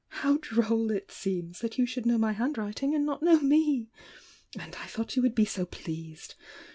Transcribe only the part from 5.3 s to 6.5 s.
be so pleased!